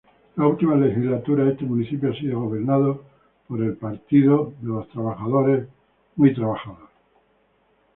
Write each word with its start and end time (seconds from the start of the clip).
Las 0.35 0.47
últimas 0.49 0.79
legislaturas 0.79 1.49
este 1.51 1.63
municipio 1.63 2.09
ha 2.09 2.15
sido 2.19 2.39
gobernado 2.41 3.03
por 3.47 3.61
el 3.61 3.77
Partido 3.77 4.49
Popular. 4.53 5.67